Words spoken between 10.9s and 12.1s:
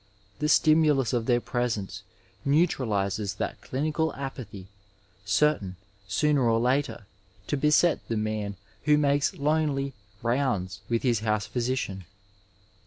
his house physician.